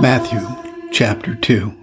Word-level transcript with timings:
Matthew 0.00 0.40
chapter 0.90 1.34
2. 1.34 1.76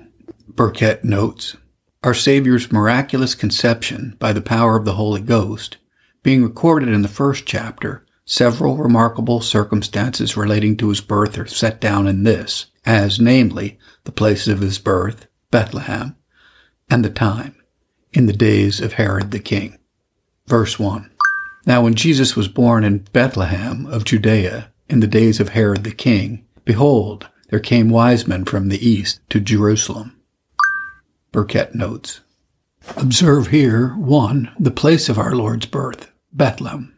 Burkitt 0.55 1.03
notes 1.03 1.55
Our 2.01 2.15
Savior's 2.15 2.71
miraculous 2.71 3.35
conception 3.35 4.15
by 4.17 4.33
the 4.33 4.41
power 4.41 4.75
of 4.75 4.85
the 4.85 4.95
Holy 4.95 5.21
Ghost, 5.21 5.77
being 6.23 6.41
recorded 6.41 6.89
in 6.89 7.03
the 7.03 7.09
first 7.09 7.45
chapter, 7.45 8.07
several 8.25 8.77
remarkable 8.77 9.39
circumstances 9.39 10.35
relating 10.35 10.75
to 10.77 10.89
his 10.89 10.99
birth 10.99 11.37
are 11.37 11.45
set 11.45 11.79
down 11.79 12.07
in 12.07 12.23
this, 12.23 12.71
as 12.87 13.19
namely, 13.19 13.77
the 14.05 14.11
place 14.11 14.47
of 14.47 14.61
his 14.61 14.79
birth, 14.79 15.27
Bethlehem, 15.51 16.15
and 16.89 17.05
the 17.05 17.11
time, 17.11 17.55
in 18.13 18.25
the 18.25 18.33
days 18.33 18.81
of 18.81 18.93
Herod 18.93 19.29
the 19.29 19.39
king. 19.39 19.77
Verse 20.47 20.79
1. 20.79 21.07
Now 21.67 21.83
when 21.83 21.93
Jesus 21.93 22.35
was 22.35 22.47
born 22.47 22.83
in 22.83 23.05
Bethlehem 23.13 23.85
of 23.85 24.05
Judea, 24.05 24.71
in 24.89 25.01
the 25.01 25.07
days 25.07 25.39
of 25.39 25.49
Herod 25.49 25.83
the 25.83 25.91
king, 25.91 26.47
behold, 26.65 27.27
there 27.49 27.59
came 27.59 27.89
wise 27.89 28.27
men 28.27 28.45
from 28.45 28.69
the 28.69 28.87
east 28.87 29.19
to 29.29 29.39
Jerusalem. 29.39 30.19
Burkitt 31.31 31.75
notes. 31.75 32.21
Observe 32.95 33.47
here, 33.47 33.89
1. 33.97 34.51
The 34.59 34.71
place 34.71 35.09
of 35.09 35.17
our 35.17 35.35
Lord's 35.35 35.65
birth, 35.65 36.11
Bethlehem. 36.31 36.97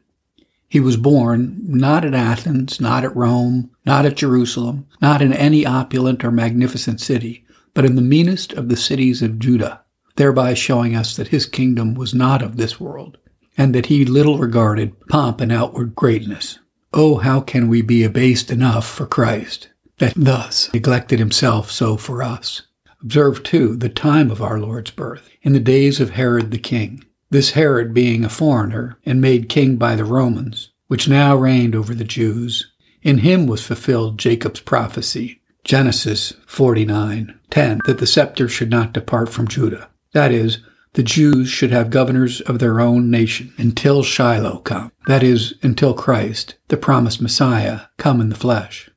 He 0.68 0.80
was 0.80 0.98
born 0.98 1.60
not 1.64 2.06
at 2.06 2.14
Athens, 2.14 2.80
not 2.80 3.04
at 3.04 3.16
Rome, 3.16 3.72
not 3.86 4.06
at 4.06 4.18
Jerusalem, 4.18 4.88
not 5.02 5.22
in 5.22 5.34
any 5.34 5.66
opulent 5.66 6.24
or 6.24 6.32
magnificent 6.32 7.02
city, 7.02 7.44
but 7.74 7.86
in 7.86 7.96
the 7.96 8.02
meanest 8.02 8.54
of 8.54 8.70
the 8.70 8.78
cities 8.78 9.24
of 9.24 9.40
Judah, 9.40 9.82
thereby 10.16 10.54
showing 10.54 10.96
us 10.96 11.16
that 11.16 11.30
his 11.30 11.48
kingdom 11.48 11.96
was 11.96 12.14
not 12.14 12.44
of 12.44 12.58
this 12.58 12.80
world, 12.80 13.18
and 13.58 13.74
that 13.74 13.88
he 13.88 14.06
little 14.06 14.38
regarded 14.38 15.08
pomp 15.08 15.42
and 15.42 15.52
outward 15.52 15.96
greatness. 15.96 16.60
Oh, 16.94 17.18
how 17.18 17.42
can 17.42 17.68
we 17.68 17.82
be 17.82 18.04
abased 18.04 18.52
enough 18.52 18.88
for 18.88 19.08
Christ? 19.08 19.70
That 20.00 20.14
thus 20.16 20.74
neglected 20.74 21.20
himself 21.20 21.70
so 21.70 21.96
for 21.96 22.24
us. 22.24 22.64
Observe, 23.02 23.44
too, 23.44 23.76
the 23.76 23.90
time 23.90 24.32
of 24.32 24.42
our 24.42 24.60
Lord's 24.60 24.92
birth, 24.92 25.30
in 25.42 25.54
the 25.54 25.60
days 25.60 26.02
of 26.02 26.12
Herod 26.12 26.52
the 26.52 26.58
king. 26.58 27.04
This 27.30 27.52
Herod 27.52 27.94
being 27.94 28.26
a 28.26 28.30
foreigner 28.30 28.98
and 29.06 29.22
made 29.22 29.48
king 29.48 29.78
by 29.78 29.96
the 29.96 30.04
Romans, 30.04 30.72
which 30.88 31.08
now 31.08 31.36
reigned 31.36 31.76
over 31.76 31.94
the 31.94 32.04
Jews, 32.04 32.72
in 33.02 33.20
him 33.20 33.46
was 33.46 33.62
fulfilled 33.62 34.18
Jacob's 34.18 34.60
prophecy, 34.60 35.42
Genesis 35.64 36.34
49:10, 36.48 37.80
that 37.86 38.00
the 38.00 38.08
scepter 38.08 38.50
should 38.50 38.70
not 38.70 38.94
depart 38.94 39.30
from 39.30 39.48
Judah. 39.48 39.90
That 40.14 40.32
is, 40.32 40.58
the 40.94 41.04
Jews 41.04 41.50
should 41.50 41.72
have 41.72 41.92
governors 41.92 42.42
of 42.42 42.60
their 42.60 42.80
own 42.80 43.12
nation 43.12 43.54
until 43.58 44.02
Shiloh 44.02 44.58
come. 44.58 44.92
That 45.08 45.24
is, 45.24 45.54
until 45.62 45.94
Christ, 45.94 46.56
the 46.70 46.78
promised 46.78 47.22
Messiah, 47.22 47.82
come 47.98 48.20
in 48.20 48.30
the 48.30 48.36
flesh 48.36 48.90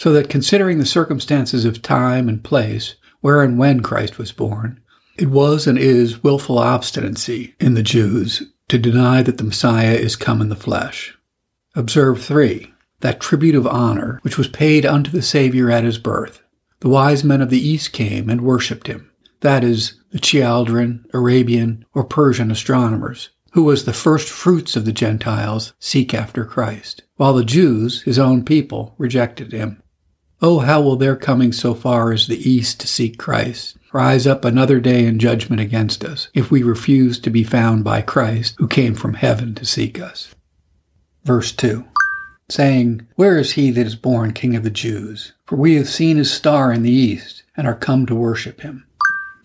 so 0.00 0.14
that 0.14 0.30
considering 0.30 0.78
the 0.78 0.86
circumstances 0.86 1.66
of 1.66 1.82
time 1.82 2.26
and 2.26 2.42
place, 2.42 2.94
where 3.20 3.42
and 3.42 3.58
when 3.58 3.80
Christ 3.80 4.16
was 4.16 4.32
born, 4.32 4.80
it 5.18 5.28
was 5.28 5.66
and 5.66 5.76
is 5.76 6.22
wilful 6.22 6.58
obstinacy 6.58 7.54
in 7.60 7.74
the 7.74 7.82
Jews 7.82 8.44
to 8.68 8.78
deny 8.78 9.20
that 9.20 9.36
the 9.36 9.44
Messiah 9.44 9.92
is 9.92 10.16
come 10.16 10.40
in 10.40 10.48
the 10.48 10.56
flesh. 10.56 11.18
Observe 11.74 12.24
3. 12.24 12.72
That 13.00 13.20
tribute 13.20 13.54
of 13.54 13.66
honor 13.66 14.20
which 14.22 14.38
was 14.38 14.48
paid 14.48 14.86
unto 14.86 15.10
the 15.10 15.20
Savior 15.20 15.70
at 15.70 15.84
his 15.84 15.98
birth. 15.98 16.40
The 16.78 16.88
wise 16.88 17.22
men 17.22 17.42
of 17.42 17.50
the 17.50 17.60
East 17.60 17.92
came 17.92 18.30
and 18.30 18.40
worshipped 18.40 18.86
him. 18.86 19.10
That 19.40 19.62
is, 19.62 20.00
the 20.12 20.18
Chaldean, 20.18 21.04
Arabian, 21.12 21.84
or 21.92 22.04
Persian 22.04 22.50
astronomers, 22.50 23.28
who 23.52 23.64
was 23.64 23.84
the 23.84 23.92
first 23.92 24.30
fruits 24.30 24.76
of 24.76 24.86
the 24.86 24.92
Gentiles, 24.92 25.74
seek 25.78 26.14
after 26.14 26.46
Christ, 26.46 27.02
while 27.16 27.34
the 27.34 27.44
Jews, 27.44 28.00
his 28.00 28.18
own 28.18 28.46
people, 28.46 28.94
rejected 28.96 29.52
him. 29.52 29.82
Oh, 30.42 30.60
how 30.60 30.80
will 30.80 30.96
their 30.96 31.16
coming 31.16 31.52
so 31.52 31.74
far 31.74 32.12
as 32.12 32.26
the 32.26 32.50
east 32.50 32.80
to 32.80 32.86
seek 32.86 33.18
Christ 33.18 33.76
rise 33.92 34.26
up 34.26 34.44
another 34.44 34.80
day 34.80 35.04
in 35.04 35.18
judgment 35.18 35.60
against 35.60 36.02
us 36.04 36.28
if 36.32 36.50
we 36.50 36.62
refuse 36.62 37.18
to 37.20 37.30
be 37.30 37.44
found 37.44 37.84
by 37.84 38.00
Christ 38.00 38.54
who 38.58 38.66
came 38.66 38.94
from 38.94 39.14
heaven 39.14 39.54
to 39.56 39.66
seek 39.66 40.00
us? 40.00 40.34
Verse 41.24 41.52
2 41.52 41.84
saying, 42.50 43.06
Where 43.14 43.38
is 43.38 43.52
he 43.52 43.70
that 43.70 43.86
is 43.86 43.94
born 43.94 44.32
King 44.32 44.56
of 44.56 44.64
the 44.64 44.70
Jews? 44.70 45.32
For 45.46 45.56
we 45.56 45.74
have 45.76 45.88
seen 45.88 46.16
his 46.16 46.32
star 46.32 46.72
in 46.72 46.82
the 46.82 46.90
east 46.90 47.44
and 47.56 47.66
are 47.66 47.76
come 47.76 48.06
to 48.06 48.14
worship 48.14 48.62
him. 48.62 48.86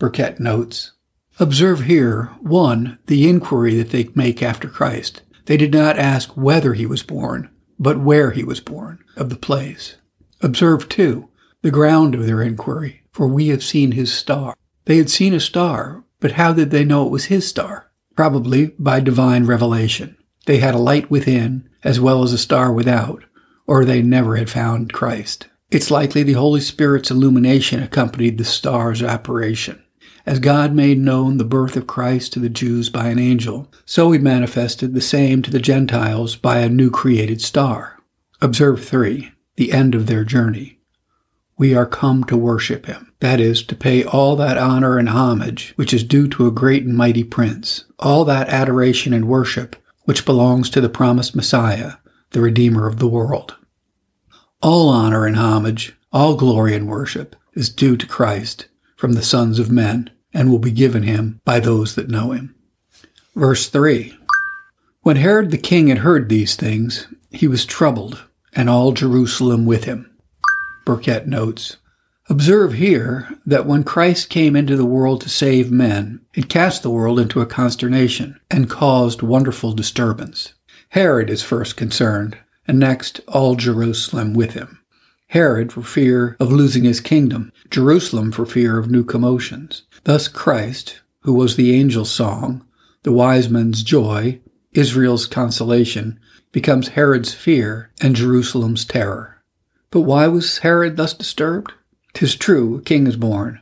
Burkitt 0.00 0.40
notes, 0.40 0.92
Observe 1.38 1.82
here, 1.82 2.30
one, 2.40 2.98
the 3.06 3.28
inquiry 3.28 3.74
that 3.76 3.90
they 3.90 4.08
make 4.14 4.42
after 4.42 4.68
Christ. 4.68 5.22
They 5.44 5.56
did 5.56 5.72
not 5.72 5.98
ask 5.98 6.30
whether 6.30 6.72
he 6.72 6.86
was 6.86 7.02
born, 7.02 7.50
but 7.78 8.00
where 8.00 8.30
he 8.30 8.42
was 8.42 8.60
born, 8.60 9.04
of 9.16 9.28
the 9.28 9.36
place. 9.36 9.96
Observe, 10.42 10.88
too, 10.88 11.28
the 11.62 11.70
ground 11.70 12.14
of 12.14 12.26
their 12.26 12.42
inquiry, 12.42 13.02
for 13.10 13.26
we 13.26 13.48
have 13.48 13.62
seen 13.62 13.92
his 13.92 14.12
star. 14.12 14.54
They 14.84 14.98
had 14.98 15.10
seen 15.10 15.34
a 15.34 15.40
star, 15.40 16.04
but 16.20 16.32
how 16.32 16.52
did 16.52 16.70
they 16.70 16.84
know 16.84 17.06
it 17.06 17.10
was 17.10 17.26
his 17.26 17.46
star? 17.48 17.90
Probably 18.14 18.68
by 18.78 19.00
divine 19.00 19.46
revelation. 19.46 20.16
They 20.46 20.58
had 20.58 20.74
a 20.74 20.78
light 20.78 21.10
within 21.10 21.68
as 21.82 22.00
well 22.00 22.22
as 22.22 22.32
a 22.32 22.38
star 22.38 22.72
without, 22.72 23.24
or 23.66 23.84
they 23.84 24.02
never 24.02 24.36
had 24.36 24.48
found 24.48 24.92
Christ. 24.92 25.48
It's 25.70 25.90
likely 25.90 26.22
the 26.22 26.34
Holy 26.34 26.60
Spirit's 26.60 27.10
illumination 27.10 27.82
accompanied 27.82 28.38
the 28.38 28.44
star's 28.44 29.02
apparition. 29.02 29.82
As 30.24 30.38
God 30.38 30.72
made 30.72 30.98
known 30.98 31.36
the 31.36 31.44
birth 31.44 31.76
of 31.76 31.86
Christ 31.86 32.32
to 32.32 32.40
the 32.40 32.48
Jews 32.48 32.88
by 32.90 33.08
an 33.08 33.18
angel, 33.18 33.72
so 33.84 34.12
he 34.12 34.18
manifested 34.18 34.94
the 34.94 35.00
same 35.00 35.42
to 35.42 35.50
the 35.50 35.58
Gentiles 35.58 36.36
by 36.36 36.58
a 36.58 36.68
new 36.68 36.90
created 36.90 37.40
star. 37.40 38.00
Observe 38.40 38.84
3 38.84 39.32
the 39.56 39.72
end 39.72 39.94
of 39.94 40.06
their 40.06 40.24
journey. 40.24 40.78
We 41.58 41.74
are 41.74 41.86
come 41.86 42.24
to 42.24 42.36
worship 42.36 42.86
him. 42.86 43.12
That 43.20 43.40
is, 43.40 43.62
to 43.64 43.74
pay 43.74 44.04
all 44.04 44.36
that 44.36 44.58
honor 44.58 44.98
and 44.98 45.08
homage 45.08 45.72
which 45.76 45.94
is 45.94 46.04
due 46.04 46.28
to 46.28 46.46
a 46.46 46.50
great 46.52 46.84
and 46.84 46.94
mighty 46.94 47.24
prince, 47.24 47.84
all 47.98 48.24
that 48.26 48.48
adoration 48.50 49.14
and 49.14 49.26
worship 49.26 49.76
which 50.04 50.26
belongs 50.26 50.70
to 50.70 50.80
the 50.80 50.88
promised 50.88 51.34
Messiah, 51.34 51.94
the 52.30 52.40
Redeemer 52.40 52.86
of 52.86 52.98
the 52.98 53.08
world. 53.08 53.56
All 54.62 54.88
honor 54.88 55.26
and 55.26 55.36
homage, 55.36 55.96
all 56.12 56.36
glory 56.36 56.74
and 56.74 56.86
worship 56.86 57.34
is 57.54 57.70
due 57.70 57.96
to 57.96 58.06
Christ 58.06 58.68
from 58.96 59.14
the 59.14 59.22
sons 59.22 59.58
of 59.58 59.70
men 59.70 60.10
and 60.32 60.50
will 60.50 60.58
be 60.58 60.70
given 60.70 61.02
him 61.02 61.40
by 61.44 61.58
those 61.58 61.94
that 61.94 62.10
know 62.10 62.32
him. 62.32 62.54
Verse 63.34 63.68
3 63.68 64.16
When 65.00 65.16
Herod 65.16 65.50
the 65.50 65.58
king 65.58 65.88
had 65.88 65.98
heard 65.98 66.28
these 66.28 66.54
things, 66.54 67.08
he 67.30 67.48
was 67.48 67.64
troubled 67.64 68.22
and 68.56 68.68
all 68.68 68.92
Jerusalem 68.92 69.66
with 69.66 69.84
him. 69.84 70.10
Burkitt 70.84 71.26
notes, 71.26 71.76
Observe 72.28 72.72
here 72.72 73.28
that 73.46 73.66
when 73.66 73.84
Christ 73.84 74.30
came 74.30 74.56
into 74.56 74.76
the 74.76 74.84
world 74.84 75.20
to 75.20 75.28
save 75.28 75.70
men, 75.70 76.20
it 76.34 76.48
cast 76.48 76.82
the 76.82 76.90
world 76.90 77.20
into 77.20 77.40
a 77.40 77.46
consternation 77.46 78.40
and 78.50 78.68
caused 78.68 79.22
wonderful 79.22 79.72
disturbance. 79.72 80.54
Herod 80.88 81.30
is 81.30 81.44
first 81.44 81.76
concerned, 81.76 82.36
and 82.66 82.80
next 82.80 83.20
all 83.28 83.54
Jerusalem 83.54 84.34
with 84.34 84.54
him. 84.54 84.80
Herod 85.28 85.72
for 85.72 85.82
fear 85.82 86.36
of 86.40 86.50
losing 86.50 86.82
his 86.82 87.00
kingdom, 87.00 87.52
Jerusalem 87.70 88.32
for 88.32 88.46
fear 88.46 88.78
of 88.78 88.90
new 88.90 89.04
commotions. 89.04 89.82
Thus 90.02 90.26
Christ, 90.26 91.00
who 91.20 91.34
was 91.34 91.54
the 91.54 91.78
angel's 91.78 92.10
song, 92.10 92.64
the 93.02 93.12
wise 93.12 93.48
men's 93.48 93.84
joy, 93.84 94.40
Israel's 94.76 95.26
consolation, 95.26 96.18
becomes 96.52 96.88
Herod's 96.88 97.34
fear 97.34 97.90
and 98.00 98.16
Jerusalem's 98.16 98.84
terror. 98.84 99.42
But 99.90 100.02
why 100.02 100.26
was 100.26 100.58
Herod 100.58 100.96
thus 100.96 101.14
disturbed? 101.14 101.72
Tis 102.14 102.34
true, 102.34 102.78
a 102.78 102.82
king 102.82 103.06
is 103.06 103.16
born, 103.16 103.60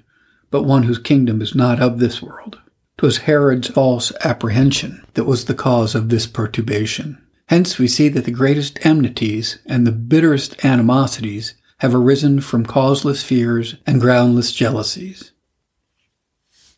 but 0.50 0.62
one 0.62 0.84
whose 0.84 0.98
kingdom 0.98 1.42
is 1.42 1.54
not 1.54 1.80
of 1.80 1.98
this 1.98 2.22
world. 2.22 2.58
'Twas 2.96 3.18
Herod's 3.18 3.68
false 3.68 4.12
apprehension 4.22 5.02
that 5.14 5.24
was 5.24 5.46
the 5.46 5.54
cause 5.54 5.94
of 5.94 6.08
this 6.08 6.26
perturbation. 6.26 7.18
Hence 7.46 7.78
we 7.78 7.88
see 7.88 8.08
that 8.08 8.24
the 8.24 8.30
greatest 8.30 8.78
enmities 8.86 9.58
and 9.66 9.86
the 9.86 9.92
bitterest 9.92 10.64
animosities 10.64 11.54
have 11.78 11.94
arisen 11.94 12.40
from 12.40 12.64
causeless 12.64 13.22
fears 13.22 13.76
and 13.86 14.00
groundless 14.00 14.52
jealousies. 14.52 15.32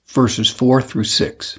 Verses 0.07 0.49
4 0.49 0.81
through 0.81 1.05
6. 1.05 1.59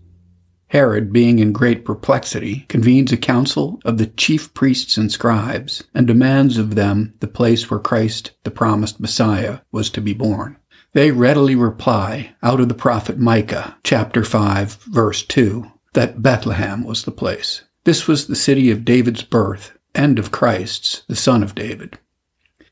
Herod, 0.71 1.11
being 1.11 1.39
in 1.39 1.51
great 1.51 1.83
perplexity, 1.83 2.65
convenes 2.69 3.11
a 3.11 3.17
council 3.17 3.81
of 3.83 3.97
the 3.97 4.05
chief 4.05 4.53
priests 4.53 4.95
and 4.95 5.11
scribes, 5.11 5.83
and 5.93 6.07
demands 6.07 6.57
of 6.57 6.75
them 6.75 7.13
the 7.19 7.27
place 7.27 7.69
where 7.69 7.79
Christ, 7.81 8.31
the 8.45 8.51
promised 8.51 8.97
Messiah, 8.97 9.59
was 9.73 9.89
to 9.89 9.99
be 9.99 10.13
born. 10.13 10.55
They 10.93 11.11
readily 11.11 11.55
reply 11.55 12.35
out 12.41 12.61
of 12.61 12.69
the 12.69 12.73
prophet 12.73 13.19
Micah, 13.19 13.75
chapter 13.83 14.23
5, 14.23 14.75
verse 14.85 15.23
2, 15.23 15.69
that 15.91 16.21
Bethlehem 16.21 16.85
was 16.85 17.03
the 17.03 17.11
place. 17.11 17.63
This 17.83 18.07
was 18.07 18.27
the 18.27 18.35
city 18.37 18.71
of 18.71 18.85
David's 18.85 19.23
birth 19.23 19.77
and 19.93 20.17
of 20.17 20.31
Christ's, 20.31 21.03
the 21.09 21.17
son 21.17 21.43
of 21.43 21.53
David. 21.53 21.99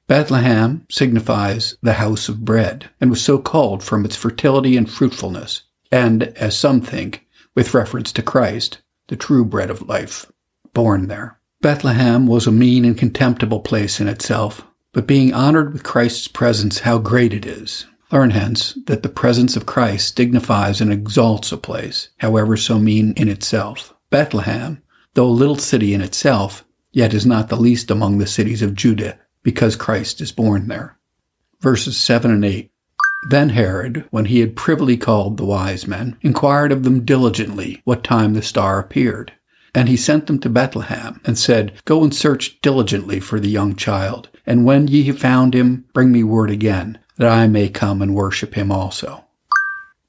Bethlehem 0.07 0.86
signifies 0.90 1.75
the 1.81 1.94
house 1.95 2.30
of 2.30 2.45
bread, 2.45 2.90
and 3.02 3.10
was 3.10 3.22
so 3.22 3.40
called 3.40 3.84
from 3.84 4.06
its 4.06 4.16
fertility 4.16 4.78
and 4.78 4.90
fruitfulness, 4.90 5.63
and, 5.92 6.24
as 6.38 6.57
some 6.57 6.80
think, 6.80 7.25
with 7.59 7.73
reference 7.73 8.13
to 8.13 8.21
Christ, 8.21 8.81
the 9.09 9.17
true 9.17 9.44
bread 9.44 9.69
of 9.69 9.81
life, 9.81 10.31
born 10.73 11.09
there. 11.09 11.41
Bethlehem 11.59 12.25
was 12.25 12.47
a 12.47 12.53
mean 12.53 12.85
and 12.85 12.97
contemptible 12.97 13.59
place 13.59 14.00
in 14.00 14.07
itself, 14.07 14.65
but 14.94 15.06
being 15.06 15.33
honored 15.33 15.73
with 15.73 15.83
Christ's 15.83 16.29
presence, 16.29 16.79
how 16.79 17.00
great 17.00 17.33
it 17.33 17.45
is. 17.45 17.85
Learn 18.13 18.29
hence 18.29 18.77
that 18.85 19.03
the 19.03 19.09
presence 19.09 19.57
of 19.57 19.65
Christ 19.65 20.15
dignifies 20.15 20.79
and 20.79 20.89
exalts 20.89 21.51
a 21.51 21.57
place, 21.57 22.07
however 22.19 22.56
so 22.56 22.79
mean 22.79 23.13
in 23.17 23.27
itself. 23.27 23.94
Bethlehem, 24.09 24.81
though 25.15 25.27
a 25.27 25.41
little 25.41 25.57
city 25.57 25.94
in 25.94 26.00
itself, 26.00 26.63
yet 26.94 27.13
is 27.13 27.25
not 27.25 27.50
the 27.50 27.57
least 27.57 27.91
among 27.91 28.19
the 28.19 28.25
cities 28.25 28.61
of 28.61 28.73
Judah, 28.73 29.19
because 29.44 29.75
Christ 29.75 30.21
is 30.21 30.31
born 30.31 30.69
there. 30.69 30.97
Verses 31.59 31.97
7 31.97 32.31
and 32.31 32.45
8. 32.45 32.71
Then 33.27 33.50
Herod, 33.50 34.06
when 34.12 34.25
he 34.25 34.39
had 34.39 34.56
privily 34.56 34.98
called 34.98 35.38
the 35.38 35.45
wise 35.45 35.88
men, 35.88 36.18
inquired 36.21 36.71
of 36.71 36.83
them 36.83 37.06
diligently 37.06 37.81
what 37.83 38.04
time 38.04 38.33
the 38.33 38.42
star 38.42 38.80
appeared. 38.80 39.33
And 39.75 39.89
he 39.89 39.98
sent 39.98 40.27
them 40.27 40.39
to 40.39 40.50
Bethlehem, 40.50 41.21
and 41.25 41.38
said, 41.38 41.74
Go 41.86 42.04
and 42.04 42.16
search 42.16 42.60
diligently 42.62 43.19
for 43.19 43.39
the 43.39 43.50
young 43.50 43.75
child, 43.75 44.30
and 44.45 44.66
when 44.66 44.88
ye 44.88 45.04
have 45.04 45.19
found 45.19 45.54
him, 45.54 45.86
bring 45.94 46.12
me 46.12 46.24
word 46.24 46.50
again, 46.50 46.98
that 47.18 47.30
I 47.30 47.48
may 47.48 47.69
come 47.69 48.01
and 48.01 48.16
worship 48.16 48.56
him 48.56 48.71
also. 48.71 49.25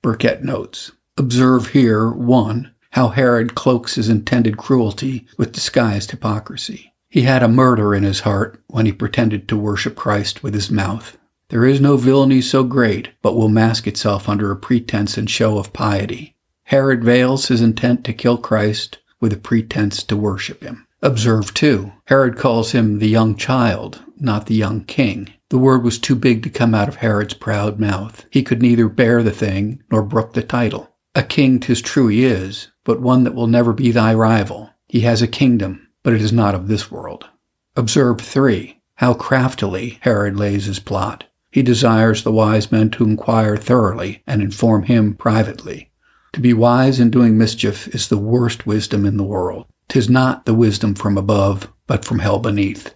Burkitt 0.02 0.42
notes, 0.42 0.92
Observe 1.18 1.68
here, 1.68 2.08
1. 2.08 2.72
How 2.92 3.08
Herod 3.08 3.54
cloaks 3.54 3.96
his 3.96 4.08
intended 4.08 4.56
cruelty 4.56 5.26
with 5.36 5.52
disguised 5.52 6.10
hypocrisy. 6.10 6.94
He 7.10 7.22
had 7.22 7.42
a 7.42 7.48
murder 7.48 7.94
in 7.94 8.04
his 8.04 8.20
heart 8.20 8.62
when 8.68 8.86
he 8.86 8.92
pretended 8.92 9.48
to 9.48 9.56
worship 9.56 9.96
Christ 9.96 10.42
with 10.42 10.54
his 10.54 10.70
mouth. 10.70 11.18
There 11.50 11.66
is 11.66 11.80
no 11.80 11.96
villainy 11.96 12.40
so 12.42 12.62
great, 12.62 13.10
but 13.22 13.34
will 13.34 13.48
mask 13.48 13.88
itself 13.88 14.28
under 14.28 14.52
a 14.52 14.56
pretense 14.56 15.18
and 15.18 15.28
show 15.28 15.58
of 15.58 15.72
piety. 15.72 16.36
Herod 16.62 17.02
veils 17.02 17.48
his 17.48 17.60
intent 17.60 18.04
to 18.04 18.12
kill 18.12 18.38
Christ 18.38 18.98
with 19.20 19.32
a 19.32 19.36
pretense 19.36 20.04
to 20.04 20.16
worship 20.16 20.62
him. 20.62 20.86
Observe, 21.02 21.52
too, 21.52 21.92
Herod 22.06 22.36
calls 22.36 22.70
him 22.70 23.00
the 23.00 23.08
young 23.08 23.34
child, 23.34 24.00
not 24.16 24.46
the 24.46 24.54
young 24.54 24.84
king. 24.84 25.32
The 25.48 25.58
word 25.58 25.82
was 25.82 25.98
too 25.98 26.14
big 26.14 26.44
to 26.44 26.50
come 26.50 26.72
out 26.72 26.88
of 26.88 26.96
Herod's 26.96 27.34
proud 27.34 27.80
mouth. 27.80 28.26
He 28.30 28.44
could 28.44 28.62
neither 28.62 28.88
bear 28.88 29.20
the 29.22 29.32
thing 29.32 29.82
nor 29.90 30.02
brook 30.04 30.34
the 30.34 30.44
title. 30.44 30.94
A 31.16 31.24
king, 31.24 31.58
'tis 31.58 31.82
true 31.82 32.06
he 32.06 32.24
is, 32.24 32.68
but 32.84 33.00
one 33.00 33.24
that 33.24 33.34
will 33.34 33.48
never 33.48 33.72
be 33.72 33.90
thy 33.90 34.14
rival. 34.14 34.70
He 34.86 35.00
has 35.00 35.20
a 35.20 35.26
kingdom, 35.26 35.88
but 36.04 36.12
it 36.12 36.22
is 36.22 36.32
not 36.32 36.54
of 36.54 36.68
this 36.68 36.92
world. 36.92 37.26
Observe, 37.74 38.20
three, 38.20 38.80
how 38.94 39.14
craftily 39.14 39.98
Herod 40.02 40.36
lays 40.38 40.66
his 40.66 40.78
plot. 40.78 41.24
He 41.50 41.62
desires 41.62 42.22
the 42.22 42.32
wise 42.32 42.70
men 42.70 42.90
to 42.90 43.04
inquire 43.04 43.56
thoroughly 43.56 44.22
and 44.26 44.40
inform 44.40 44.84
him 44.84 45.14
privately. 45.14 45.90
To 46.34 46.40
be 46.40 46.52
wise 46.52 47.00
in 47.00 47.10
doing 47.10 47.36
mischief 47.36 47.88
is 47.88 48.08
the 48.08 48.18
worst 48.18 48.66
wisdom 48.66 49.04
in 49.04 49.16
the 49.16 49.24
world. 49.24 49.66
Tis 49.88 50.08
not 50.08 50.46
the 50.46 50.54
wisdom 50.54 50.94
from 50.94 51.18
above, 51.18 51.72
but 51.88 52.04
from 52.04 52.20
hell 52.20 52.38
beneath. 52.38 52.94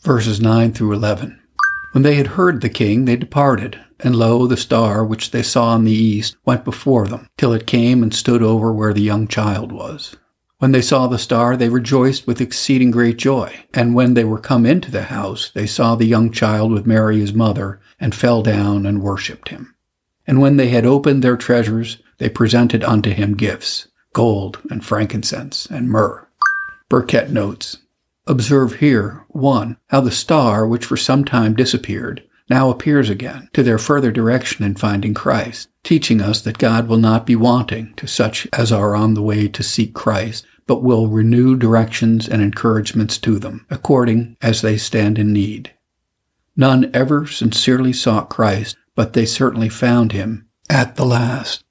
Verses 0.00 0.40
9 0.40 0.72
through 0.72 0.92
11. 0.92 1.40
When 1.92 2.02
they 2.02 2.16
had 2.16 2.28
heard 2.28 2.60
the 2.60 2.68
king, 2.68 3.04
they 3.04 3.16
departed, 3.16 3.78
and 4.00 4.16
lo, 4.16 4.46
the 4.46 4.56
star 4.56 5.04
which 5.04 5.30
they 5.30 5.42
saw 5.42 5.76
in 5.76 5.84
the 5.84 5.92
east 5.92 6.36
went 6.44 6.64
before 6.64 7.06
them, 7.06 7.28
till 7.38 7.52
it 7.52 7.66
came 7.66 8.02
and 8.02 8.12
stood 8.12 8.42
over 8.42 8.72
where 8.72 8.92
the 8.92 9.00
young 9.00 9.28
child 9.28 9.70
was. 9.70 10.16
When 10.58 10.72
they 10.72 10.82
saw 10.82 11.06
the 11.06 11.18
star, 11.18 11.56
they 11.56 11.68
rejoiced 11.68 12.26
with 12.26 12.40
exceeding 12.40 12.90
great 12.90 13.16
joy. 13.16 13.64
And 13.72 13.94
when 13.94 14.14
they 14.14 14.24
were 14.24 14.40
come 14.40 14.66
into 14.66 14.90
the 14.90 15.04
house, 15.04 15.50
they 15.50 15.66
saw 15.66 15.94
the 15.94 16.04
young 16.04 16.32
child 16.32 16.72
with 16.72 16.86
Mary 16.86 17.20
his 17.20 17.32
mother, 17.32 17.80
and 18.00 18.14
fell 18.14 18.42
down 18.42 18.84
and 18.84 19.00
worshipped 19.00 19.50
him. 19.50 19.76
And 20.26 20.40
when 20.40 20.56
they 20.56 20.68
had 20.68 20.84
opened 20.84 21.22
their 21.22 21.36
treasures, 21.36 21.98
they 22.18 22.28
presented 22.28 22.82
unto 22.82 23.10
him 23.10 23.34
gifts, 23.34 23.86
gold 24.12 24.58
and 24.68 24.84
frankincense 24.84 25.66
and 25.66 25.88
myrrh. 25.88 26.28
Burkitt 26.90 27.30
notes, 27.30 27.78
Observe 28.26 28.74
here, 28.74 29.24
1. 29.28 29.78
How 29.86 30.00
the 30.00 30.10
star, 30.10 30.66
which 30.66 30.84
for 30.84 30.96
some 30.96 31.24
time 31.24 31.54
disappeared, 31.54 32.24
now 32.48 32.70
appears 32.70 33.10
again, 33.10 33.48
to 33.52 33.62
their 33.62 33.78
further 33.78 34.10
direction 34.10 34.64
in 34.64 34.74
finding 34.74 35.14
Christ, 35.14 35.68
teaching 35.82 36.20
us 36.20 36.40
that 36.42 36.58
God 36.58 36.88
will 36.88 36.98
not 36.98 37.26
be 37.26 37.36
wanting 37.36 37.94
to 37.94 38.06
such 38.06 38.46
as 38.52 38.72
are 38.72 38.94
on 38.94 39.14
the 39.14 39.22
way 39.22 39.48
to 39.48 39.62
seek 39.62 39.94
Christ, 39.94 40.46
but 40.66 40.82
will 40.82 41.08
renew 41.08 41.56
directions 41.56 42.28
and 42.28 42.42
encouragements 42.42 43.18
to 43.18 43.38
them, 43.38 43.66
according 43.70 44.36
as 44.40 44.60
they 44.60 44.76
stand 44.76 45.18
in 45.18 45.32
need. 45.32 45.72
None 46.56 46.90
ever 46.92 47.26
sincerely 47.26 47.92
sought 47.92 48.30
Christ, 48.30 48.76
but 48.94 49.12
they 49.12 49.24
certainly 49.26 49.68
found 49.68 50.12
him 50.12 50.48
at 50.68 50.96
the 50.96 51.06
last. 51.06 51.64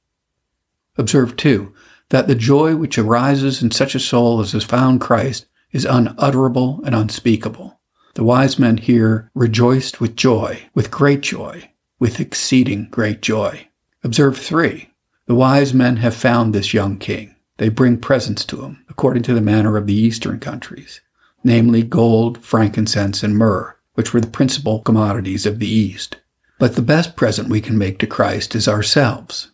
Observe, 0.97 1.35
too, 1.35 1.73
that 2.09 2.27
the 2.27 2.35
joy 2.35 2.75
which 2.75 2.97
arises 2.97 3.61
in 3.61 3.71
such 3.71 3.95
a 3.95 3.99
soul 3.99 4.39
as 4.39 4.53
has 4.53 4.63
found 4.63 5.01
Christ 5.01 5.45
is 5.71 5.85
unutterable 5.85 6.81
and 6.85 6.95
unspeakable. 6.95 7.76
The 8.17 8.23
wise 8.23 8.57
men 8.57 8.77
here 8.77 9.29
rejoiced 9.35 10.01
with 10.01 10.15
joy, 10.15 10.63
with 10.73 10.89
great 10.89 11.21
joy, 11.21 11.69
with 11.99 12.19
exceeding 12.19 12.87
great 12.89 13.21
joy. 13.21 13.67
Observe 14.03 14.39
three. 14.39 14.89
The 15.27 15.35
wise 15.35 15.71
men 15.71 15.97
have 15.97 16.15
found 16.15 16.51
this 16.51 16.73
young 16.73 16.97
king. 16.97 17.35
They 17.57 17.69
bring 17.69 17.99
presents 17.99 18.43
to 18.45 18.63
him, 18.63 18.83
according 18.89 19.21
to 19.23 19.35
the 19.35 19.39
manner 19.39 19.77
of 19.77 19.85
the 19.85 19.93
eastern 19.93 20.39
countries, 20.39 20.99
namely 21.43 21.83
gold, 21.83 22.43
frankincense, 22.43 23.21
and 23.21 23.37
myrrh, 23.37 23.75
which 23.93 24.15
were 24.15 24.21
the 24.21 24.25
principal 24.25 24.81
commodities 24.81 25.45
of 25.45 25.59
the 25.59 25.69
east. 25.69 26.17
But 26.57 26.75
the 26.75 26.81
best 26.81 27.15
present 27.15 27.49
we 27.49 27.61
can 27.61 27.77
make 27.77 27.99
to 27.99 28.07
Christ 28.07 28.55
is 28.55 28.67
ourselves. 28.67 29.51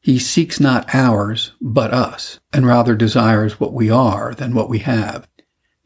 He 0.00 0.18
seeks 0.18 0.58
not 0.58 0.88
ours, 0.94 1.52
but 1.60 1.92
us, 1.92 2.40
and 2.50 2.66
rather 2.66 2.94
desires 2.94 3.60
what 3.60 3.74
we 3.74 3.90
are 3.90 4.32
than 4.32 4.54
what 4.54 4.70
we 4.70 4.78
have. 4.78 5.28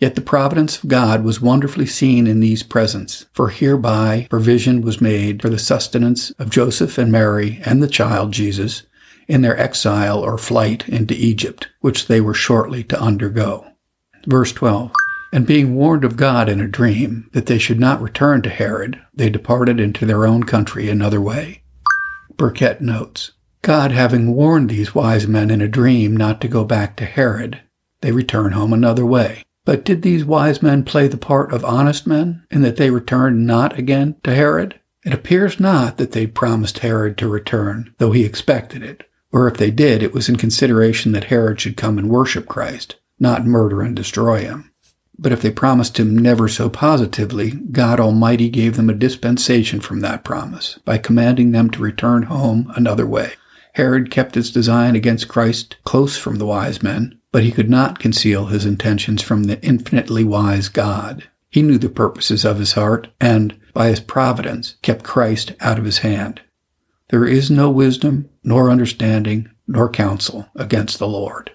Yet 0.01 0.15
the 0.15 0.23
providence 0.23 0.83
of 0.83 0.89
God 0.89 1.23
was 1.25 1.43
wonderfully 1.43 1.85
seen 1.85 2.27
in 2.27 2.41
these 2.41 2.63
presents, 2.63 3.27
for 3.35 3.51
hereby 3.51 4.27
provision 4.31 4.81
was 4.81 5.03
made 5.03 5.43
for 5.43 5.51
the 5.51 5.59
sustenance 5.59 6.31
of 6.33 6.49
Joseph 6.49 6.97
and 6.97 7.13
Mary 7.13 7.61
and 7.67 7.83
the 7.83 7.89
child 7.89 8.33
Jesus 8.33 8.85
in 9.29 9.43
their 9.43 9.59
exile 9.59 10.19
or 10.19 10.39
flight 10.39 10.89
into 10.89 11.15
Egypt, 11.15 11.69
which 11.81 12.07
they 12.07 12.21
were 12.21 12.33
shortly 12.33 12.83
to 12.85 13.01
undergo. 13.01 13.67
Verse 14.27 14.53
12. 14.53 14.91
And 15.35 15.47
being 15.47 15.77
warned 15.77 16.03
of 16.03 16.17
God 16.17 16.49
in 16.49 16.61
a 16.61 16.67
dream 16.67 17.29
that 17.33 17.45
they 17.45 17.59
should 17.59 17.79
not 17.79 18.01
return 18.01 18.41
to 18.43 18.51
Herod, 18.51 19.01
they 19.15 19.29
departed 19.29 19.79
into 19.79 20.07
their 20.07 20.27
own 20.27 20.45
country 20.45 20.89
another 20.89 21.21
way. 21.21 21.63
Burkitt 22.37 22.81
notes, 22.81 23.33
God 23.61 23.93
having 23.93 24.35
warned 24.35 24.71
these 24.71 24.95
wise 24.95 25.29
men 25.29 25.51
in 25.51 25.61
a 25.61 25.69
dream 25.69 26.17
not 26.17 26.41
to 26.41 26.49
go 26.49 26.65
back 26.65 26.97
to 26.97 27.05
Herod, 27.05 27.61
they 28.01 28.13
return 28.13 28.53
home 28.53 28.73
another 28.73 29.05
way. 29.05 29.45
But 29.65 29.85
did 29.85 30.03
these 30.03 30.25
wise 30.25 30.63
men 30.63 30.85
play 30.85 31.07
the 31.09 31.17
part 31.17 31.53
of 31.53 31.65
honest 31.65 32.07
men 32.07 32.45
in 32.51 32.63
that 32.63 32.77
they 32.77 32.91
returned 32.91 33.47
not 33.47 33.79
again 33.79 34.17
to 34.25 34.35
Herod? 34.35 34.81
It 35.05 35.15
appears 35.15 35.61
not 35.61 35.99
that 35.99 36.13
they 36.13 36.27
promised 36.27 36.81
Herod 36.81 37.17
to 37.19 37.29
return, 37.29 37.95
though 37.99 38.13
he 38.13 38.25
expected 38.25 38.83
it. 38.83 39.09
Or 39.33 39.47
if 39.49 39.57
they 39.57 39.71
did, 39.71 40.03
it 40.03 40.13
was 40.13 40.29
in 40.29 40.37
consideration 40.37 41.13
that 41.13 41.25
Herod 41.25 41.61
should 41.61 41.77
come 41.77 41.99
and 41.99 42.11
worship 42.11 42.49
Christ, 42.49 42.97
not 43.19 43.47
murder 43.47 43.81
and 43.81 43.95
destroy 43.95 44.41
him. 44.41 44.71
But 45.19 45.33
if 45.33 45.43
they 45.43 45.51
promised 45.51 46.01
him 46.01 46.17
never 46.17 46.49
so 46.49 46.71
positively, 46.71 47.51
God 47.51 48.01
Almighty 48.01 48.49
gave 48.49 48.77
them 48.77 48.89
a 48.89 48.95
dispensation 48.95 49.81
from 49.81 50.01
that 50.01 50.25
promise 50.25 50.79
by 50.85 50.99
commanding 50.99 51.53
them 51.53 51.71
to 51.71 51.83
return 51.83 52.25
home 52.25 52.73
another 52.75 53.07
way. 53.07 53.35
Herod 53.75 54.11
kept 54.11 54.35
his 54.35 54.51
design 54.51 54.97
against 54.97 55.29
Christ 55.29 55.77
close 55.85 56.17
from 56.17 56.37
the 56.37 56.47
wise 56.47 56.83
men, 56.83 57.20
but 57.33 57.43
he 57.43 57.53
could 57.53 57.71
not 57.71 57.99
conceal 57.99 58.47
his 58.47 58.67
intentions 58.67 59.23
from 59.23 59.45
the 59.45 59.61
infinitely 59.63 60.25
wise 60.25 60.69
God. 60.69 61.29
He 61.49 61.63
knew 61.63 61.79
the 61.79 61.89
purposes 61.89 62.45
of 62.45 62.59
his 62.59 62.73
heart 62.73 63.09
and, 63.21 63.59
by 63.73 63.89
his 63.89 64.01
providence, 64.01 64.77
kept 64.83 65.05
Christ 65.05 65.53
out 65.61 65.79
of 65.79 65.85
his 65.85 65.99
hand. 65.99 66.41
There 67.11 67.27
is 67.27 67.51
no 67.51 67.71
wisdom, 67.71 68.29
nor 68.45 68.71
understanding, 68.71 69.51
nor 69.67 69.89
counsel 69.89 70.49
against 70.55 70.99
the 70.99 71.09
Lord. 71.09 71.53